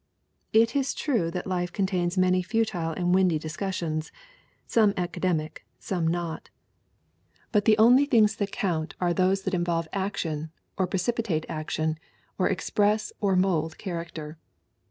It 0.51 0.75
is 0.75 0.95
true 0.95 1.29
that 1.29 1.45
life 1.45 1.71
contains 1.71 2.17
many 2.17 2.41
fu 2.41 2.65
tile 2.65 2.91
and 2.93 3.13
windy 3.13 3.37
discussions, 3.37 4.11
some 4.65 4.95
academic, 4.97 5.63
some 5.77 6.07
not; 6.07 6.49
but 7.51 7.65
the 7.65 7.77
only 7.77 8.05
things 8.07 8.35
that 8.37 8.51
count 8.51 8.95
are 8.99 9.13
those 9.13 9.45
which 9.45 9.53
involve 9.53 9.87
HELEN 9.93 10.01
R. 10.01 10.01
MARTIN 10.05 10.41
217 10.41 10.41
action 10.75 10.79
or 10.79 10.87
precipitate 10.87 11.45
action 11.47 11.99
or 12.39 12.49
express 12.49 13.13
or 13.21 13.35
mold 13.35 13.75
char 13.77 14.03
acter. 14.03 14.37